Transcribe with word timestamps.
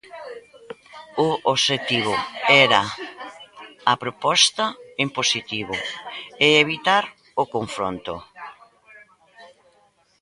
O 1.25 1.27
obxectivo 1.53 2.13
era 2.65 2.81
a 3.91 3.93
proposta 4.03 4.65
en 5.03 5.07
positivo 5.17 5.73
e 6.45 6.47
evitar 6.63 7.03
o 7.41 7.43
confronto. 7.55 8.13